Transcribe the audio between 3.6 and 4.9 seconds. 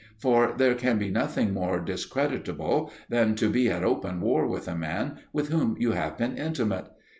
at open war with a